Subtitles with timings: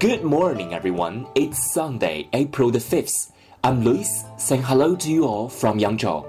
[0.00, 1.26] Good morning, everyone.
[1.34, 3.32] It's Sunday, April the 5th.
[3.62, 6.24] I'm Lewis saying hello to you all from Yangzhou.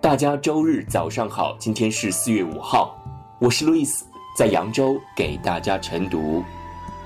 [0.00, 2.98] 大家周日早上好，今天是四月五号，
[3.38, 4.00] 我是 Lewis，
[4.36, 6.42] 在扬州给大家晨读。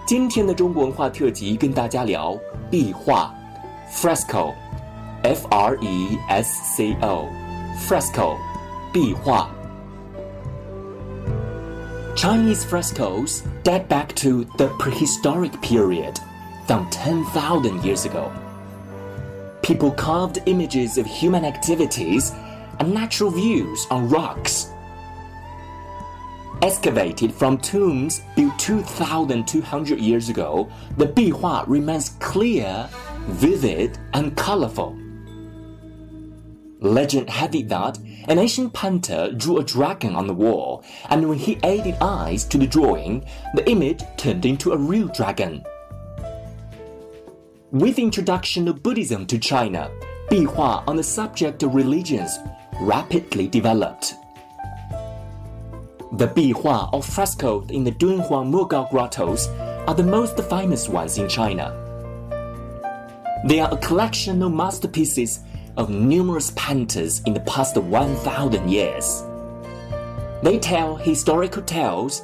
[0.06, 2.34] 今天的中国文化特辑跟大家聊
[2.70, 3.34] 壁画
[3.92, 8.38] （fresco），f r e s c o，fresco，
[8.94, 9.50] 壁画。
[12.16, 16.18] Chinese frescoes date back to the prehistoric period,
[16.66, 18.32] some 10,000 years ago.
[19.62, 22.32] People carved images of human activities
[22.80, 24.70] and natural views on rocks.
[26.62, 32.88] Excavated from tombs built 2,200 years ago, the Bihua remains clear,
[33.26, 34.96] vivid, and colorful.
[36.80, 37.98] Legend had it that
[38.28, 42.58] an ancient painter drew a dragon on the wall, and when he added eyes to
[42.58, 45.64] the drawing, the image turned into a real dragon.
[47.70, 49.90] With the introduction of Buddhism to China,
[50.30, 52.38] Bihua on the subject of religions
[52.80, 54.14] rapidly developed.
[56.12, 59.48] The Bihua or frescoes in the Dunhuang Mogao grottos
[59.86, 61.74] are the most famous ones in China.
[63.46, 65.40] They are a collection of masterpieces
[65.76, 69.22] of numerous painters in the past 1,000 years.
[70.42, 72.22] They tell historical tales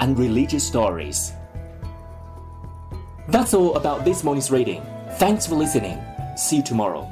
[0.00, 1.32] and religious stories.
[3.28, 4.82] That's all about this morning's reading.
[5.12, 5.98] Thanks for listening.
[6.36, 7.10] See you tomorrow.